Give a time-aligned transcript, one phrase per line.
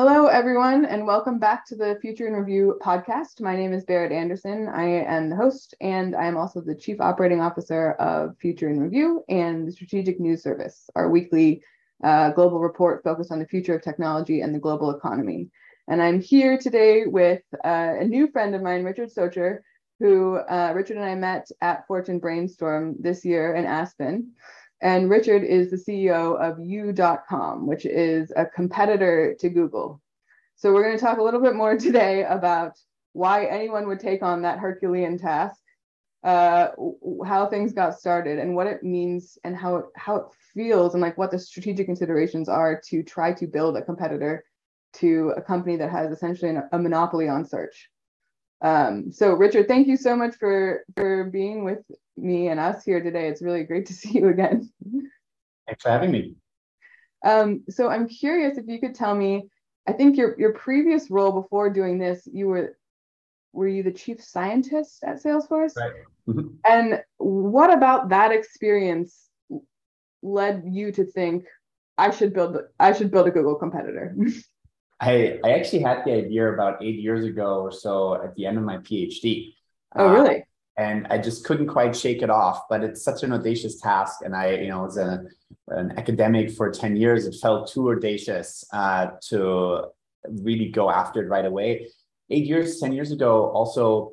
[0.00, 3.40] Hello, everyone, and welcome back to the Future in Review podcast.
[3.40, 4.68] My name is Berit Anderson.
[4.68, 8.78] I am the host, and I am also the Chief Operating Officer of Future in
[8.78, 11.64] Review and the Strategic News Service, our weekly
[12.04, 15.48] uh, global report focused on the future of technology and the global economy.
[15.88, 19.62] And I'm here today with uh, a new friend of mine, Richard Socher,
[19.98, 24.30] who uh, Richard and I met at Fortune Brainstorm this year in Aspen.
[24.80, 30.00] And Richard is the CEO of You.com, which is a competitor to Google.
[30.56, 32.72] So we're going to talk a little bit more today about
[33.12, 35.60] why anyone would take on that Herculean task,
[36.22, 36.68] uh,
[37.26, 41.00] how things got started, and what it means, and how it, how it feels, and
[41.00, 44.44] like what the strategic considerations are to try to build a competitor
[44.94, 47.88] to a company that has essentially a monopoly on search.
[48.60, 51.78] Um, so Richard, thank you so much for for being with
[52.18, 53.28] me and us here today.
[53.28, 54.70] It's really great to see you again.
[55.66, 56.36] Thanks for having me.
[57.24, 59.48] Um, so I'm curious if you could tell me,
[59.86, 62.76] I think your your previous role before doing this, you were
[63.52, 65.76] were you the chief scientist at Salesforce?
[65.76, 65.92] Right.
[66.28, 66.48] Mm-hmm.
[66.64, 69.28] And what about that experience
[70.22, 71.46] led you to think
[71.96, 74.14] I should build I should build a Google competitor?
[75.00, 78.58] I, I actually had the idea about eight years ago or so at the end
[78.58, 79.54] of my PhD.
[79.94, 80.38] Oh, really?
[80.38, 80.44] Uh,
[80.78, 82.62] and I just couldn't quite shake it off.
[82.70, 85.24] But it's such an audacious task, and I, you know, was a,
[85.68, 87.26] an academic for ten years.
[87.26, 89.88] It felt too audacious uh, to
[90.48, 91.88] really go after it right away.
[92.30, 94.12] Eight years, ten years ago, also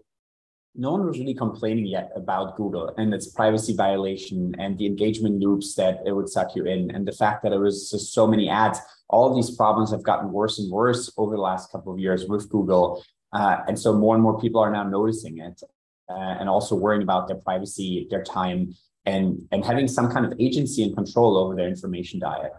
[0.77, 5.39] no one was really complaining yet about Google and its privacy violation and the engagement
[5.39, 8.27] loops that it would suck you in, and the fact that it was just so
[8.27, 8.79] many ads.
[9.07, 12.49] All these problems have gotten worse and worse over the last couple of years with
[12.49, 13.03] Google.
[13.31, 15.61] Uh, and so more and more people are now noticing it
[16.09, 18.73] and also worrying about their privacy, their time,
[19.05, 22.51] and, and having some kind of agency and control over their information diet.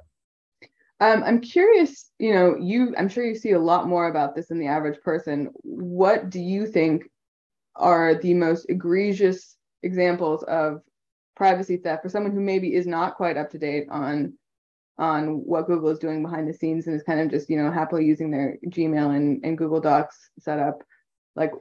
[0.99, 4.49] Um, I'm curious, you know, you I'm sure you see a lot more about this
[4.49, 5.51] than the average person.
[5.63, 7.11] What do you think
[7.75, 10.81] are the most egregious examples of
[11.37, 14.33] privacy theft for someone who maybe is not quite up to date on
[14.99, 17.71] on what Google is doing behind the scenes and is kind of just you know
[17.71, 20.83] happily using their Gmail and, and Google Docs setup.
[21.35, 21.53] Like,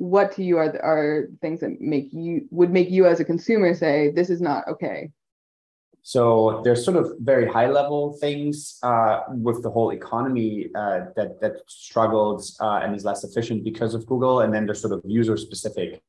[0.00, 3.74] what to you are are things that make you would make you as a consumer
[3.74, 5.10] say this is not okay?
[6.02, 11.38] So there's sort of very high level things uh, with the whole economy uh, that
[11.42, 15.02] that struggles uh, and is less efficient because of Google, and then there's sort of
[15.04, 16.02] user specific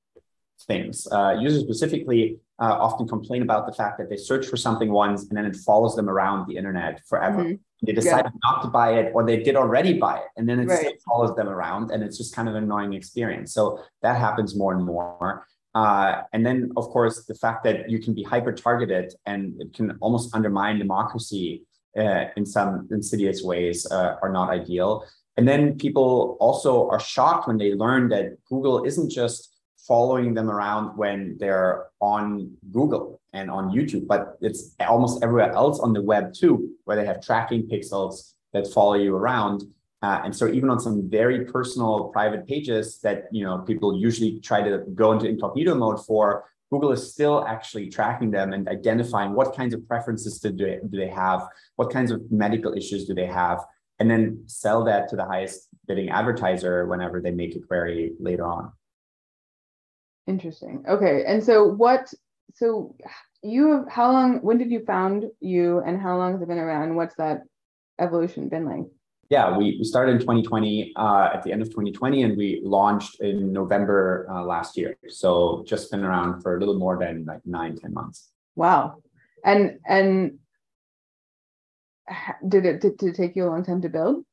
[0.66, 1.08] things.
[1.12, 5.28] Uh, users specifically uh, often complain about the fact that they search for something once
[5.28, 7.44] and then it follows them around the internet forever.
[7.44, 7.86] Mm-hmm.
[7.86, 8.32] They decide yeah.
[8.44, 11.02] not to buy it, or they did already buy it, and then it right.
[11.08, 13.56] follows them around, and it's just kind of an annoying experience.
[13.56, 15.48] So that happens more and more.
[15.74, 19.74] Uh, and then, of course, the fact that you can be hyper targeted and it
[19.74, 21.64] can almost undermine democracy
[21.98, 25.06] uh, in some insidious ways uh, are not ideal.
[25.38, 29.50] And then people also are shocked when they learn that Google isn't just
[29.88, 35.80] following them around when they're on Google and on YouTube, but it's almost everywhere else
[35.80, 39.64] on the web too, where they have tracking pixels that follow you around.
[40.04, 44.40] Uh, and so even on some very personal private pages that you know people usually
[44.40, 49.34] try to go into incognito mode for, Google is still actually tracking them and identifying
[49.34, 53.14] what kinds of preferences do they, do they have, what kinds of medical issues do
[53.14, 53.60] they have,
[54.00, 58.46] and then sell that to the highest bidding advertiser whenever they make a query later
[58.46, 58.72] on.
[60.28, 60.84] Interesting.
[60.88, 61.24] Okay.
[61.26, 62.14] And so what
[62.54, 62.96] so
[63.44, 66.58] you have how long when did you found you and how long has it been
[66.58, 66.96] around?
[66.96, 67.42] What's that
[68.00, 68.88] evolution been like?
[69.32, 73.22] yeah, we, we started in 2020 uh, at the end of 2020 and we launched
[73.22, 74.98] in November uh, last year.
[75.08, 78.30] So just been around for a little more than like nine, 10 months.
[78.58, 79.02] Wow.
[79.46, 80.40] And, and
[82.46, 84.26] did it, did, did it take you a long time to build?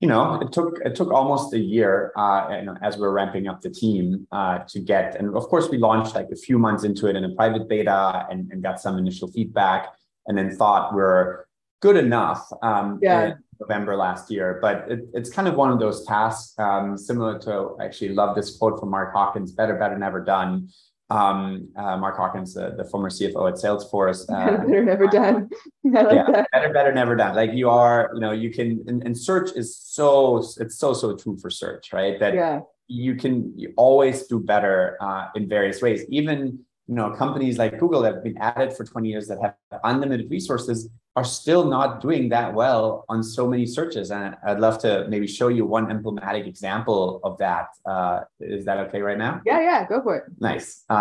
[0.00, 3.12] You know, it took it took almost a year, uh, you know, as we we're
[3.12, 6.58] ramping up the team uh, to get, and of course we launched like a few
[6.58, 9.88] months into it in a private beta and, and got some initial feedback,
[10.26, 11.46] and then thought we're
[11.80, 12.46] good enough.
[12.62, 13.34] Um, yeah.
[13.58, 17.74] November last year, but it, it's kind of one of those tasks um, similar to,
[17.80, 20.68] I actually love this quote from Mark Hawkins, better, better, never done.
[21.08, 24.26] Um, uh, Mark Hawkins, uh, the former CFO at Salesforce.
[24.36, 25.48] Uh, better, never done.
[25.84, 26.50] Like yeah, that.
[26.50, 27.36] better, better, never done.
[27.36, 31.16] Like you are, you know, you can, and, and search is so, it's so, so
[31.16, 32.18] true for search, right?
[32.18, 32.60] That yeah.
[32.88, 36.04] you can you always do better uh, in various ways.
[36.08, 36.58] Even,
[36.88, 39.54] you know, companies like Google that have been at it for 20 years that have
[39.84, 44.10] unlimited resources, are still not doing that well on so many searches.
[44.10, 47.68] And I'd love to maybe show you one emblematic example of that.
[47.86, 49.40] Uh, is that okay right now?
[49.46, 50.24] Yeah, yeah, go for it.
[50.38, 50.84] Nice.
[50.90, 51.00] Uh,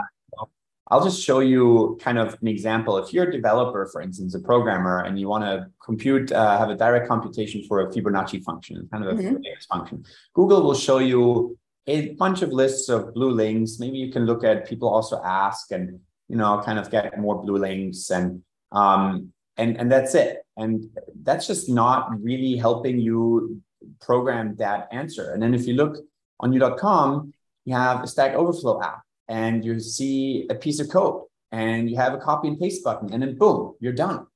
[0.90, 2.98] I'll just show you kind of an example.
[2.98, 6.70] If you're a developer, for instance, a programmer, and you want to compute, uh, have
[6.70, 9.38] a direct computation for a Fibonacci function, kind of a mm-hmm.
[9.68, 11.58] function, Google will show you
[11.88, 13.80] a bunch of lists of blue links.
[13.80, 17.42] Maybe you can look at people also ask and you know kind of get more
[17.42, 20.44] blue links and um, and and that's it.
[20.58, 20.90] And
[21.24, 23.62] that's just not really helping you
[24.02, 25.32] program that answer.
[25.32, 25.98] And then if you look
[26.40, 27.34] on you.com
[27.66, 31.98] you have a Stack Overflow app and you see a piece of code and you
[31.98, 34.28] have a copy and paste button and then boom, you're done.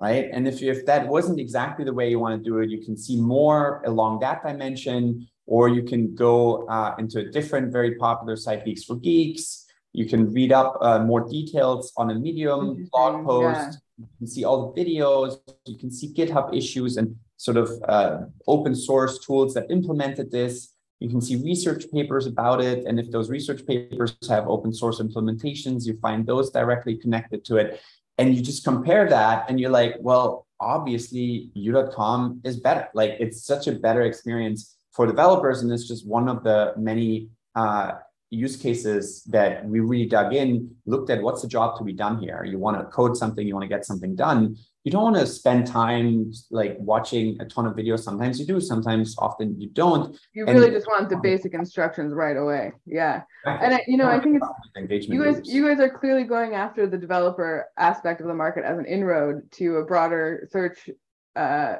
[0.00, 0.30] Right.
[0.32, 2.82] And if, you, if that wasn't exactly the way you want to do it, you
[2.82, 7.96] can see more along that dimension, or you can go uh, into a different, very
[7.96, 9.66] popular site, Geeks for Geeks.
[9.92, 13.60] You can read up uh, more details on a Medium blog post.
[13.60, 13.72] Yeah.
[14.00, 15.38] You can see all the videos.
[15.66, 20.74] You can see GitHub issues and sort of uh, open source tools that implemented this.
[21.00, 22.84] You can see research papers about it.
[22.86, 27.56] And if those research papers have open source implementations, you find those directly connected to
[27.56, 27.80] it.
[28.18, 32.88] And you just compare that and you're like, well, obviously you.com is better.
[32.92, 35.62] Like it's such a better experience for developers.
[35.62, 37.92] And it's just one of the many uh,
[38.30, 42.18] use cases that we really dug in, looked at what's the job to be done
[42.18, 42.44] here.
[42.44, 45.26] You want to code something, you want to get something done you don't want to
[45.26, 48.00] spend time like watching a ton of videos.
[48.00, 50.18] Sometimes you do, sometimes often you don't.
[50.32, 52.72] You really and, just want the basic instructions right away.
[52.86, 53.22] Yeah.
[53.44, 54.42] And I, you know, I think
[54.74, 58.64] it's you guys you guys are clearly going after the developer aspect of the market
[58.64, 60.88] as an inroad to a broader search
[61.36, 61.76] uh,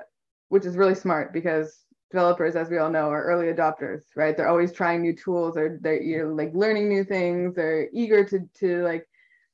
[0.49, 1.79] which is really smart because
[2.10, 4.36] developers, as we all know, are early adopters, right?
[4.36, 7.54] They're always trying new tools or they're you're like learning new things.
[7.54, 9.06] They're eager to to like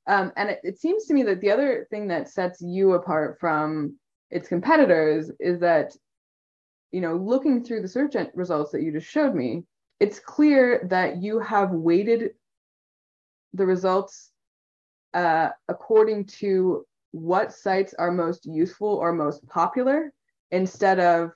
[0.07, 3.39] um, and it, it seems to me that the other thing that sets you apart
[3.41, 3.97] from
[4.31, 5.97] its competitors is that,
[6.93, 9.65] you know, looking through the search results that you just showed me,
[9.99, 12.31] it's clear that you have weighted
[13.55, 14.31] the results
[15.15, 20.13] uh, according to what sites are most useful or most popular
[20.51, 21.31] instead of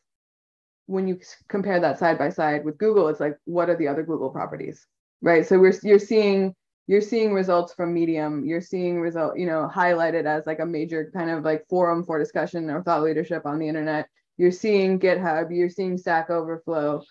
[0.91, 4.03] when you compare that side by side with Google, it's like, what are the other
[4.03, 4.85] Google properties,
[5.23, 5.47] right?
[5.47, 6.55] So we're you're seeing
[6.89, 8.45] you're seeing results from medium.
[8.45, 12.19] You're seeing result you know highlighted as like a major kind of like forum for
[12.19, 14.09] discussion or thought leadership on the internet.
[14.37, 15.57] You're seeing github.
[15.57, 17.03] You're seeing stack overflow.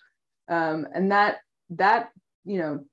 [0.49, 1.37] Um, and that
[1.71, 2.09] that
[2.43, 2.83] you know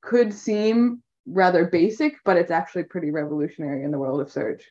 [0.00, 4.64] could seem rather basic but it's actually pretty revolutionary in the world of search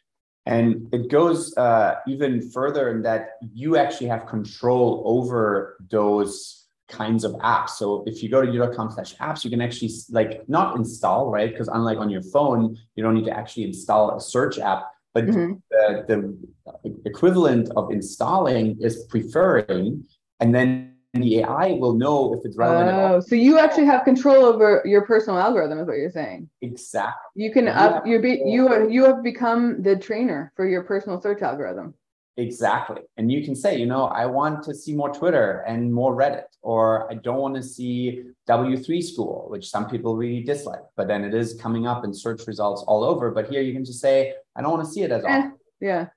[0.49, 7.23] and it goes uh, even further in that you actually have control over those kinds
[7.23, 7.69] of apps.
[7.81, 11.51] So if you go to you.com slash apps, you can actually like not install, right?
[11.51, 14.85] Because unlike on your phone, you don't need to actually install a search app.
[15.13, 15.53] But mm-hmm.
[15.69, 16.37] the,
[16.83, 20.03] the equivalent of installing is preferring,
[20.39, 22.97] and then the AI will know if it's relevant.
[22.97, 26.50] Oh, so you actually have control over your personal algorithm, is what you're saying.
[26.61, 27.44] Exactly.
[27.44, 28.06] You can up.
[28.06, 31.95] You be you you have become the trainer for your personal search algorithm.
[32.38, 33.01] Exactly.
[33.17, 36.45] And you can say, you know, I want to see more Twitter and more Reddit,
[36.61, 41.25] or I don't want to see W3 school, which some people really dislike, but then
[41.25, 43.31] it is coming up in search results all over.
[43.31, 45.53] But here you can just say, I don't want to see it as eh, often.
[45.81, 46.07] Yeah.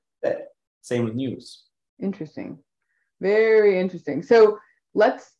[0.82, 1.64] Same with news.
[2.00, 2.58] Interesting.
[3.20, 4.22] Very interesting.
[4.22, 4.58] So
[4.94, 5.30] let's,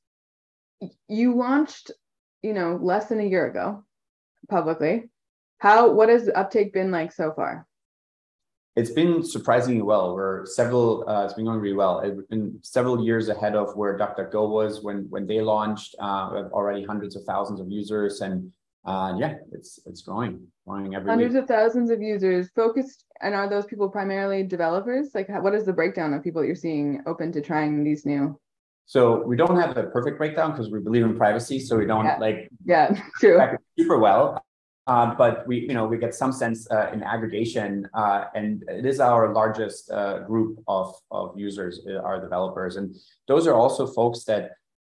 [1.09, 1.91] you launched,
[2.43, 3.85] you know, less than a year ago
[4.49, 5.11] publicly.
[5.59, 7.67] How, what has the uptake been like so far?
[8.75, 10.15] it's been surprisingly well.
[10.15, 11.09] We're several.
[11.09, 12.01] Uh, it's been going really well.
[12.01, 15.95] It's been several years ahead of where DuckDuckGo was when when they launched.
[15.99, 18.51] Uh, already hundreds of thousands of users, and
[18.87, 21.43] uh, yeah, it's it's growing, growing every hundreds week.
[21.43, 23.05] of thousands of users focused.
[23.21, 25.11] And are those people primarily developers?
[25.15, 28.41] Like, what is the breakdown of people you're seeing open to trying these new?
[28.87, 31.59] So we don't have a perfect breakdown because we believe in privacy.
[31.61, 32.19] So we don't yeah.
[32.19, 33.41] like yeah, true.
[33.79, 34.43] super well.
[34.87, 38.85] Uh, but we, you know, we get some sense uh, in aggregation, uh, and it
[38.85, 42.97] is our largest uh, group of, of users, uh, our developers, and
[43.29, 44.51] those are also folks that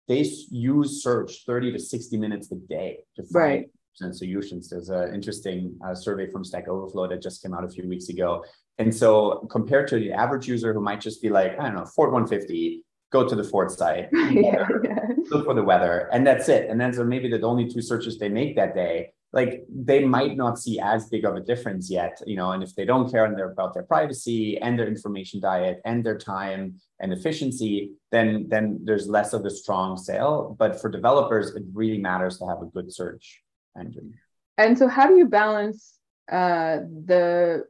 [0.08, 3.66] they use search 30 to 60 minutes a day to find
[4.02, 4.16] right.
[4.16, 4.70] solutions.
[4.70, 8.44] There's an interesting survey from Stack Overflow that just came out a few weeks ago,
[8.80, 11.86] and so compared to the average user who might just be like, I don't know,
[11.86, 15.00] Fort 150, go to the Fort site, yeah, yeah.
[15.32, 16.70] look for the weather, and that's it.
[16.70, 20.38] And then so maybe the only two searches they make that day like they might
[20.38, 23.26] not see as big of a difference yet, you know, and if they don't care
[23.26, 28.48] and they're about their privacy and their information diet and their time and efficiency, then
[28.48, 30.56] then there's less of a strong sale.
[30.58, 33.42] But for developers, it really matters to have a good search
[33.78, 34.14] engine.
[34.58, 36.00] And so how do you balance
[36.32, 37.66] uh the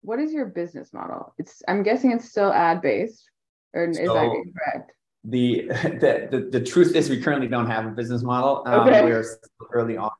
[0.00, 1.34] what is your business model?
[1.38, 3.28] It's I'm guessing it's still ad based,
[3.74, 4.92] or is so, that incorrect?
[5.24, 8.62] The, the the the truth is we currently don't have a business model.
[8.66, 9.04] Um, okay.
[9.04, 9.24] We're
[9.72, 10.10] early on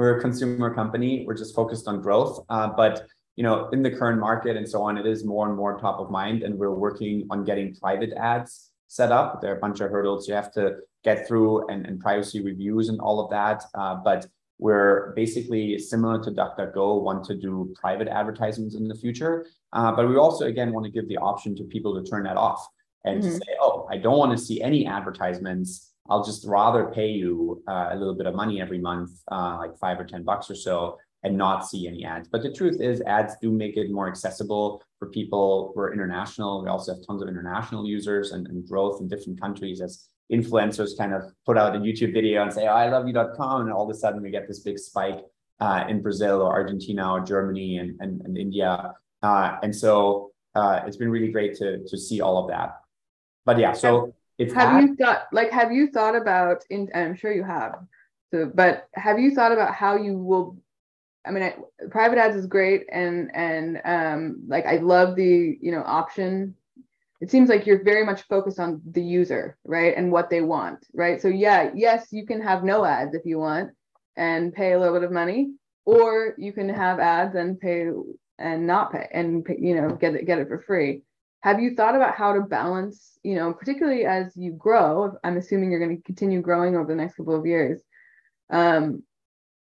[0.00, 1.24] we're a consumer company.
[1.26, 2.44] We're just focused on growth.
[2.48, 3.02] Uh, but
[3.36, 6.00] you know, in the current market and so on, it is more and more top
[6.00, 9.42] of mind, and we're working on getting private ads set up.
[9.42, 12.88] There are a bunch of hurdles you have to get through, and, and privacy reviews
[12.88, 13.62] and all of that.
[13.74, 14.26] Uh, but
[14.58, 19.46] we're basically similar to DuckDuckGo, want to do private advertisements in the future.
[19.72, 22.36] Uh, but we also, again, want to give the option to people to turn that
[22.36, 22.66] off
[23.04, 23.32] and mm-hmm.
[23.32, 25.92] say, oh, I don't want to see any advertisements.
[26.08, 29.78] I'll just rather pay you uh, a little bit of money every month, uh, like
[29.78, 32.28] five or 10 bucks or so, and not see any ads.
[32.28, 36.62] But the truth is, ads do make it more accessible for people who are international.
[36.62, 40.96] We also have tons of international users and, and growth in different countries as influencers
[40.96, 43.62] kind of put out a YouTube video and say, oh, I love you.com.
[43.62, 45.20] And all of a sudden we get this big spike
[45.60, 48.94] uh, in Brazil or Argentina or Germany and, and, and India.
[49.22, 52.79] Uh, and so uh, it's been really great to, to see all of that.
[53.44, 57.32] But yeah, so it's have you thought like have you thought about in I'm sure
[57.32, 57.80] you have
[58.32, 60.56] so but have you thought about how you will
[61.26, 61.54] I mean I,
[61.90, 66.54] private ads is great and and um like I love the you know option
[67.20, 69.94] it seems like you're very much focused on the user, right?
[69.94, 71.20] And what they want, right?
[71.20, 73.72] So yeah, yes, you can have no ads if you want
[74.16, 75.52] and pay a little bit of money,
[75.84, 77.90] or you can have ads and pay
[78.38, 81.02] and not pay and pay, you know get it get it for free.
[81.40, 85.12] Have you thought about how to balance, you know, particularly as you grow?
[85.24, 87.80] I'm assuming you're going to continue growing over the next couple of years.
[88.50, 89.02] Um,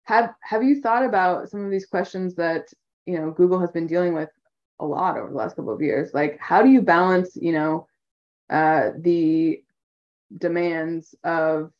[0.04, 2.66] have have you thought about some of these questions that
[3.06, 4.30] you know Google has been dealing with
[4.82, 6.12] a lot over the last couple of years.
[6.12, 7.86] Like, how do you balance, you know,
[8.50, 9.62] uh, the
[10.36, 11.70] demands of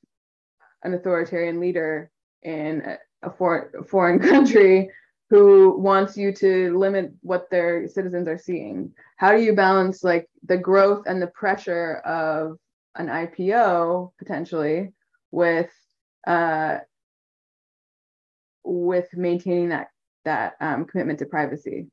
[0.82, 2.10] an authoritarian leader
[2.42, 4.90] in a foreign foreign country
[5.32, 8.92] who wants you to limit what their citizens are seeing?
[9.16, 12.58] How do you balance like the growth and the pressure of
[12.96, 14.92] an IPO potentially
[15.30, 15.70] with
[16.26, 16.80] uh,
[18.62, 19.88] with maintaining that
[20.26, 21.86] that um, commitment to privacy?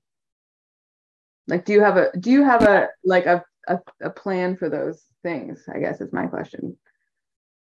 [1.48, 4.68] Like, do you have a do you have a like a, a, a plan for
[4.68, 5.64] those things?
[5.74, 6.76] I guess is my question.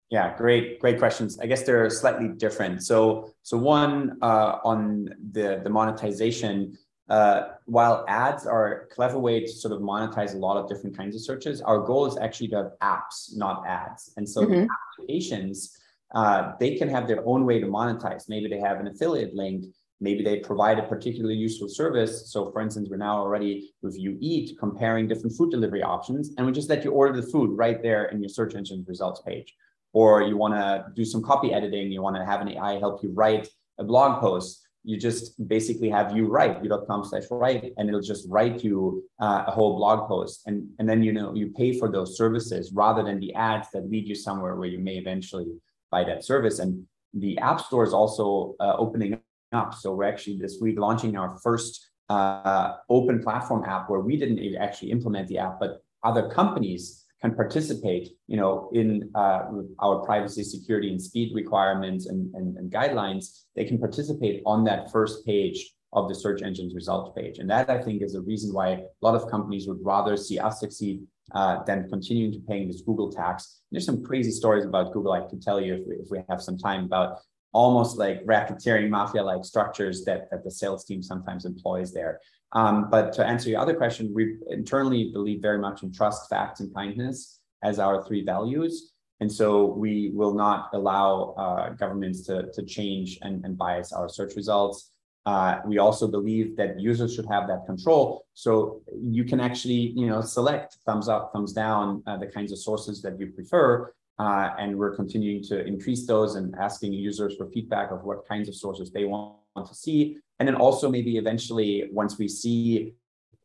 [0.09, 1.37] Yeah, great, great questions.
[1.39, 2.83] I guess they're slightly different.
[2.83, 6.77] So, so one uh, on the the monetization.
[7.09, 10.95] Uh, while ads are a clever way to sort of monetize a lot of different
[10.97, 14.11] kinds of searches, our goal is actually to have apps, not ads.
[14.17, 14.67] And so mm-hmm.
[14.99, 15.77] applications,
[16.13, 18.27] uh, they can have their own way to monetize.
[18.27, 19.63] Maybe they have an affiliate link
[19.99, 22.31] maybe they provide a particularly useful service.
[22.31, 26.45] So for instance, we're now already with You Eat comparing different food delivery options, and
[26.45, 29.55] we just let you order the food right there in your search engine results page.
[29.93, 33.03] Or you want to do some copy editing, you want to have an AI help
[33.03, 33.47] you write
[33.79, 34.63] a blog post.
[34.83, 39.43] You just basically have you write you.com slash write, and it'll just write you uh,
[39.47, 40.43] a whole blog post.
[40.45, 43.89] And, and then you know you pay for those services rather than the ads that
[43.89, 45.47] lead you somewhere where you may eventually
[45.91, 46.59] buy that service.
[46.59, 49.19] And the App Store is also uh, opening
[49.51, 49.73] up.
[49.73, 54.55] So we're actually this week launching our first uh, open platform app where we didn't
[54.55, 59.45] actually implement the app, but other companies can participate, you know, in uh,
[59.79, 63.43] our privacy, security, and speed requirements and, and, and, guidelines.
[63.55, 67.69] They can participate on that first page of the search engine's results page, and that
[67.69, 71.01] I think is a reason why a lot of companies would rather see us succeed
[71.33, 73.61] uh, than continuing to paying this Google tax.
[73.71, 76.41] There's some crazy stories about Google I could tell you if we, if we have
[76.41, 77.19] some time about
[77.63, 82.13] almost like racketeering mafia like structures that, that the sales team sometimes employs there.
[82.51, 84.23] Um, but to answer your other question, we
[84.59, 88.73] internally believe very much in trust, facts, and kindness as our three values.
[89.21, 89.47] And so
[89.83, 94.91] we will not allow uh, governments to, to change and, and bias our search results.
[95.25, 98.03] Uh, we also believe that users should have that control.
[98.35, 98.81] So
[99.17, 103.01] you can actually, you know, select thumbs up, thumbs down, uh, the kinds of sources
[103.01, 103.91] that you prefer.
[104.19, 108.49] Uh, and we're continuing to increase those and asking users for feedback of what kinds
[108.49, 109.35] of sources they want
[109.67, 110.17] to see.
[110.39, 112.93] And then also maybe eventually once we see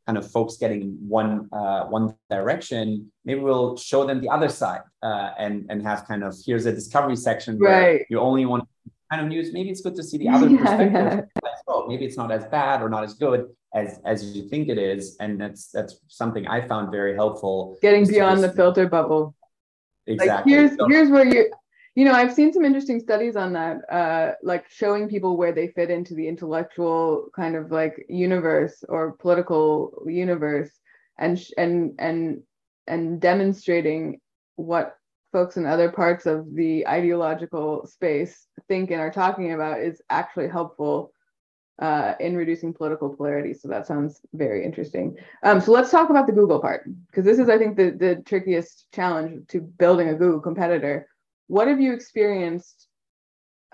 [0.07, 4.83] kind of folks getting one uh, one direction, maybe we'll show them the other side
[5.03, 8.07] uh, and and have kind of here's a discovery section where right.
[8.09, 8.65] you only want
[9.11, 9.53] kind of news.
[9.53, 11.29] Maybe it's good to see the other yeah, perspective.
[11.43, 11.51] Yeah.
[11.69, 14.79] Oh, maybe it's not as bad or not as good as as you think it
[14.79, 17.79] is, and that's that's something I found very helpful.
[17.81, 19.35] Getting beyond the filter bubble.
[20.07, 20.53] Exactly.
[20.53, 21.51] Like here's so, here's where you
[21.95, 25.69] you know i've seen some interesting studies on that uh, like showing people where they
[25.69, 30.71] fit into the intellectual kind of like universe or political universe
[31.19, 32.43] and and and
[32.87, 34.21] and demonstrating
[34.57, 34.97] what
[35.33, 40.49] folks in other parts of the ideological space think and are talking about is actually
[40.49, 41.13] helpful
[41.83, 43.53] uh, in reducing political polarity.
[43.53, 45.17] So that sounds very interesting.
[45.43, 48.23] Um, so let's talk about the Google part, because this is, I think, the, the
[48.25, 51.09] trickiest challenge to building a Google competitor.
[51.49, 52.89] What have you experienced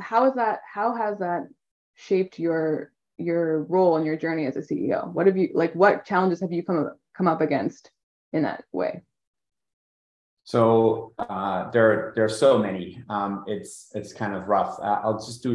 [0.01, 1.49] how is that how has that
[1.95, 6.05] shaped your your role and your journey as a ceo what have you like what
[6.05, 7.91] challenges have you come come up against
[8.33, 9.03] in that way
[10.45, 13.03] so uh, there, there are so many.
[13.11, 14.79] Um, it's it's kind of rough.
[14.81, 15.55] Uh, I'll just do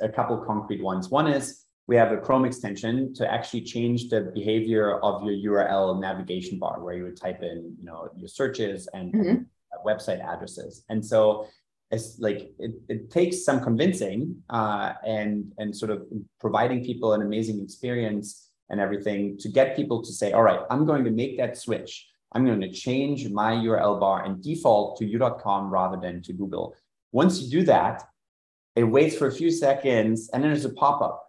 [0.00, 1.10] a couple concrete ones.
[1.10, 1.59] One is
[1.90, 6.78] we have a Chrome extension to actually change the behavior of your URL navigation bar,
[6.80, 9.28] where you would type in, you know, your searches and, mm-hmm.
[9.28, 9.46] and
[9.84, 10.84] website addresses.
[10.88, 11.48] And so
[11.90, 16.06] it's like it, it takes some convincing uh, and and sort of
[16.38, 20.86] providing people an amazing experience and everything to get people to say, all right, I'm
[20.86, 22.06] going to make that switch.
[22.30, 26.76] I'm going to change my URL bar and default to you.com rather than to Google.
[27.10, 28.04] Once you do that,
[28.76, 31.26] it waits for a few seconds and then there's a pop-up.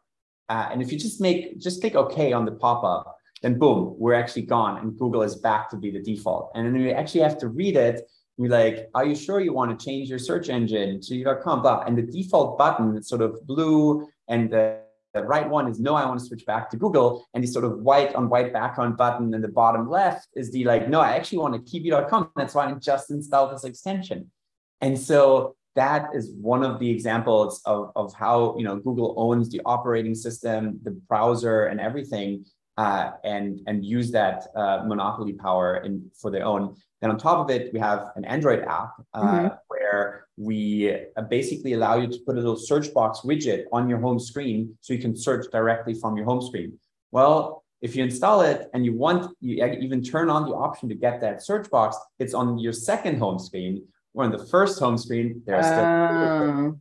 [0.52, 4.14] Uh, and if you just make, just click OK on the pop-up, then boom, we're
[4.14, 6.52] actually gone and Google is back to be the default.
[6.54, 8.02] And then you actually have to read it.
[8.36, 11.62] We're like, are you sure you want to change your search engine to you.com?
[11.62, 11.86] Blah.
[11.86, 14.80] And the default button, it's sort of blue and the
[15.14, 17.26] the right one is no, I want to switch back to Google.
[17.34, 20.64] And the sort of white on white background button in the bottom left is the
[20.64, 22.32] like, no, I actually want to keep you.com.
[22.38, 24.32] That's why I just installed this extension.
[24.80, 29.50] And so that is one of the examples of, of how you know Google owns
[29.50, 32.46] the operating system, the browser, and everything,
[32.78, 36.76] uh, and and use that uh, monopoly power in for their own.
[37.02, 39.48] Then on top of it, we have an Android app uh, mm-hmm.
[39.70, 44.00] where we uh, basically allow you to put a little search box widget on your
[44.00, 46.78] home screen so you can search directly from your home screen.
[47.12, 50.96] Well, if you install it and you want, you even turn on the option to
[50.96, 54.98] get that search box, it's on your second home screen, or on the first home
[54.98, 55.66] screen, there's.
[55.66, 56.72] Uh.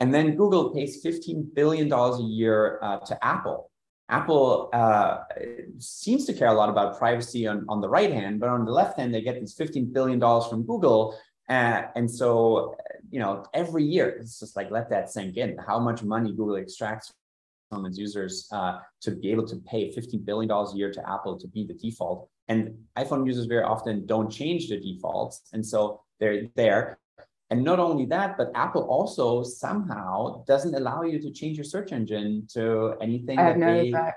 [0.00, 3.70] And then Google pays $15 billion a year uh, to Apple
[4.12, 5.20] Apple uh,
[5.78, 8.70] seems to care a lot about privacy on, on the right hand, but on the
[8.70, 11.18] left hand, they get these $15 billion from Google.
[11.48, 12.76] Uh, and so,
[13.10, 16.56] you know, every year, it's just like, let that sink in, how much money Google
[16.56, 17.10] extracts
[17.70, 21.38] from its users uh, to be able to pay $15 billion a year to Apple
[21.38, 22.28] to be the default.
[22.48, 25.40] And iPhone users very often don't change the defaults.
[25.54, 26.98] And so they're there.
[27.50, 31.92] And not only that, but Apple also somehow doesn't allow you to change your search
[31.92, 33.90] engine to anything I that they.
[33.90, 34.14] That.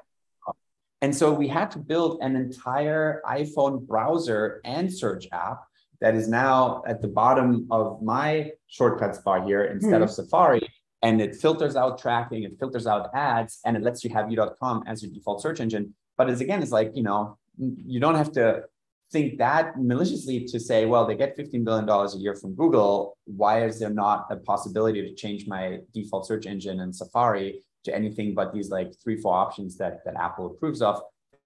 [1.01, 5.60] And so we had to build an entire iPhone browser and search app
[5.99, 10.03] that is now at the bottom of my shortcuts bar here instead mm.
[10.03, 10.65] of Safari.
[11.01, 14.84] And it filters out tracking, it filters out ads, and it lets you have you.com
[14.88, 15.93] as your default search engine.
[16.17, 18.63] But it's again, it's like, you know, you don't have to
[19.12, 23.18] think that maliciously to say, well, they get $15 billion a year from Google.
[23.26, 27.96] Why is there not a possibility to change my default search engine and Safari to
[27.96, 31.02] anything but these like three, four options that, that Apple approves of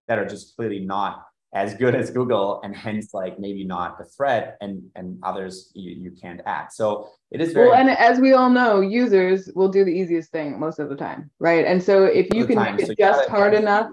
[0.07, 4.05] that are just clearly not as good as Google and hence like maybe not a
[4.05, 6.71] threat and, and others you, you can't add.
[6.71, 10.31] So it is very well, and as we all know, users will do the easiest
[10.31, 11.65] thing most of the time, right?
[11.65, 12.75] And so if you can time.
[12.75, 13.89] make it so just hard enough,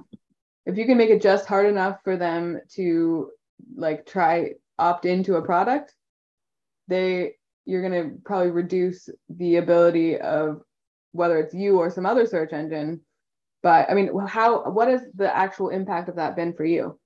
[0.66, 3.30] if you can make it just hard enough for them to
[3.74, 5.94] like try opt into a product,
[6.88, 10.62] they you're going to probably reduce the ability of
[11.12, 13.00] whether it's you or some other search engine.
[13.62, 16.98] But I mean, how what has the actual impact of that been for you?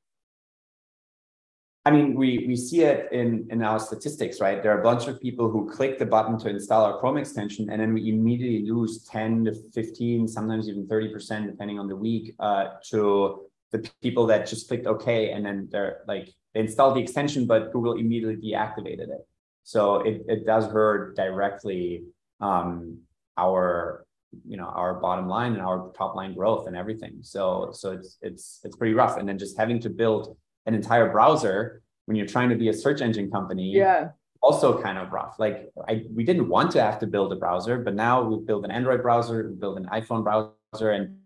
[1.87, 4.63] I mean, we we see it in in our statistics, right?
[4.63, 7.71] There are a bunch of people who click the button to install our Chrome extension,
[7.71, 12.35] and then we immediately lose 10 to 15, sometimes even 30%, depending on the week,
[12.39, 17.01] uh, to the people that just clicked OK, and then they're like they installed the
[17.01, 19.27] extension, but Google immediately deactivated it.
[19.63, 22.05] So it, it does hurt directly
[22.41, 22.99] um,
[23.37, 24.05] our
[24.47, 27.19] you know our bottom line and our top line growth and everything.
[27.23, 29.17] So so it's it's it's pretty rough.
[29.17, 30.37] And then just having to build
[30.67, 33.71] an entire browser when you're trying to be a search engine company.
[33.71, 34.09] Yeah.
[34.43, 35.37] Also kind of rough.
[35.39, 38.65] Like I we didn't want to have to build a browser, but now we build
[38.65, 41.19] an Android browser, we build an iPhone browser, and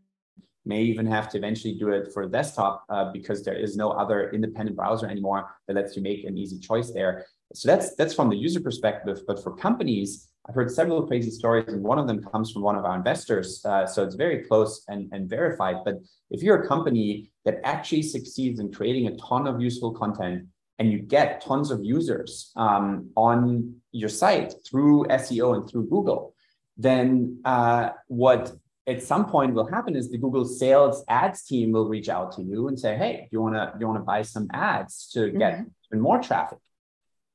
[0.64, 4.30] may even have to eventually do it for desktop uh, because there is no other
[4.30, 7.26] independent browser anymore that lets you make an easy choice there.
[7.54, 9.20] So that's that's from the user perspective.
[9.26, 12.76] But for companies, I've heard several crazy stories, and one of them comes from one
[12.76, 13.64] of our investors.
[13.64, 15.76] Uh, so it's very close and, and verified.
[15.84, 16.00] But
[16.30, 20.46] if you're a company that actually succeeds in creating a ton of useful content
[20.78, 26.34] and you get tons of users um, on your site through SEO and through Google,
[26.76, 28.52] then uh, what
[28.86, 32.42] at some point will happen is the Google sales ads team will reach out to
[32.42, 35.30] you and say, "Hey, do you want to you want to buy some ads to
[35.30, 35.68] get mm-hmm.
[35.90, 36.58] even more traffic?"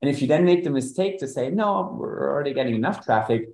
[0.01, 3.49] And if you then make the mistake to say, "No, we're already getting enough traffic,"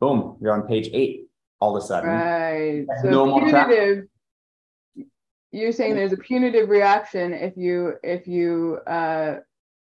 [0.00, 1.28] boom, you're on page eight
[1.60, 2.10] all of a sudden.
[2.10, 2.86] Right.
[3.02, 4.04] So no more traffic.
[5.50, 9.36] You're saying there's a punitive reaction if you if you uh,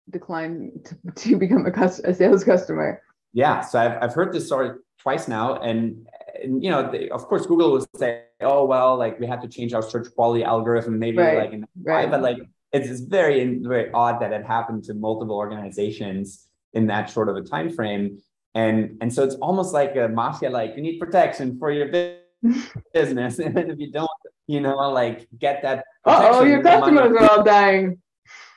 [0.09, 3.01] decline to, to become a, cus- a sales customer.
[3.33, 3.61] Yeah.
[3.61, 6.07] So I've I've heard this story twice now, and,
[6.43, 9.47] and you know, they, of course, Google will say, "Oh well, like we had to
[9.47, 11.37] change our search quality algorithm, maybe right.
[11.37, 12.09] like in right.
[12.09, 12.37] but like
[12.71, 17.35] it's, it's very very odd that it happened to multiple organizations in that short of
[17.35, 18.19] a time frame,
[18.53, 21.87] and and so it's almost like a mafia, like you need protection for your
[22.93, 24.09] business, and if you don't,
[24.47, 25.85] you know, like get that.
[26.05, 28.01] Oh, your customers are all dying.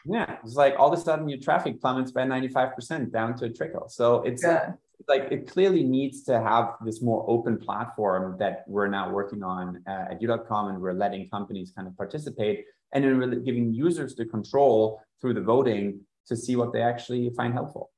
[0.08, 3.50] Yeah, it's like all of a sudden your traffic plummets by 95% down to a
[3.50, 3.88] trickle.
[3.88, 4.72] So it's yeah.
[5.08, 9.82] Like it clearly needs to have this more open platform that we're now working on
[9.86, 14.14] uh, at you.com and we're letting companies kind of participate and then really giving users
[14.16, 17.90] the control through the voting to see what they actually find helpful.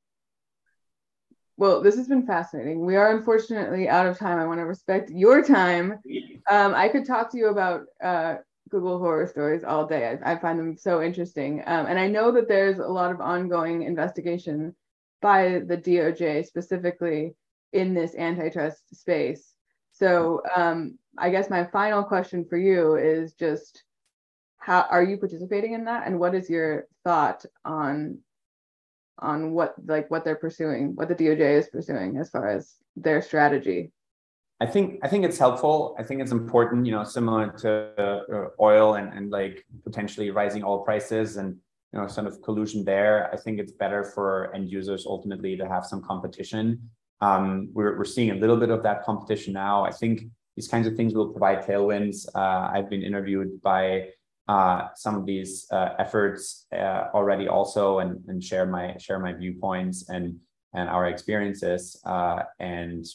[1.57, 2.85] Well, this has been fascinating.
[2.85, 4.39] We are unfortunately out of time.
[4.39, 5.99] I want to respect your time.
[6.51, 8.37] Um, I could talk to you about uh,
[8.71, 10.19] Google horror stories all day.
[10.25, 11.63] I, I find them so interesting.
[11.67, 14.75] Um, and I know that there's a lot of ongoing investigation
[15.21, 17.35] by the DOJ specifically
[17.73, 19.55] in this antitrust space.
[19.93, 23.83] So um, I guess my final question for you is just
[24.59, 28.19] how are you participating in that and what is your thought on
[29.21, 33.21] on what like what they're pursuing, what the DOJ is pursuing as far as their
[33.21, 33.91] strategy?
[34.61, 35.97] I think I think it's helpful.
[35.99, 40.65] I think it's important, you know, similar to uh, oil and, and like potentially rising
[40.65, 41.57] oil prices and
[41.93, 43.31] you know sort of collusion there.
[43.33, 46.91] I think it's better for end users ultimately to have some competition.
[47.21, 49.85] Um, we're we're seeing a little bit of that competition now.
[49.85, 50.23] I think
[50.57, 52.27] these kinds of things will provide tailwinds.
[52.35, 54.09] Uh, I've been interviewed by
[54.49, 59.33] uh, some of these uh, efforts uh, already also and, and share my share my
[59.33, 60.37] viewpoints and
[60.75, 63.07] and our experiences uh, and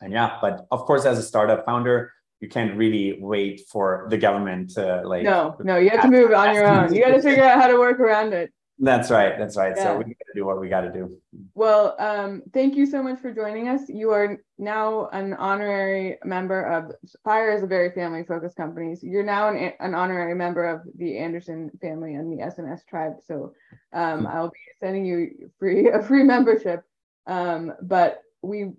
[0.00, 4.18] and yeah, but of course, as a startup founder, you can't really wait for the
[4.18, 5.22] government to like.
[5.22, 6.92] No, no, you have to move on your own.
[6.92, 8.52] You got to figure out how to work around it.
[8.78, 9.38] That's right.
[9.38, 9.72] That's right.
[9.74, 9.84] Yeah.
[9.84, 11.18] So we got to do what we got to do.
[11.54, 13.88] Well, um, thank you so much for joining us.
[13.88, 16.92] You are now an honorary member of
[17.24, 18.94] Fire is a very family focused company.
[18.94, 23.14] So you're now an, an honorary member of the Anderson family and the SNS tribe.
[23.26, 23.54] So
[23.94, 24.26] um, hmm.
[24.26, 26.82] I'll be sending you free a free membership.
[27.26, 28.72] Um, but we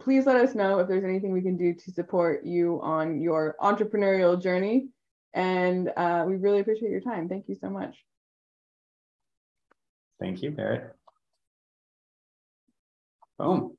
[0.00, 3.56] please let us know if there's anything we can do to support you on your
[3.60, 4.88] entrepreneurial journey.
[5.32, 7.28] And uh, we really appreciate your time.
[7.28, 7.96] Thank you so much.
[10.20, 10.90] Thank you, Berit.
[13.38, 13.76] Boom.